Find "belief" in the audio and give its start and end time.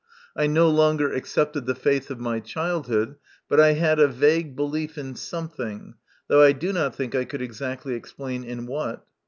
4.55-4.97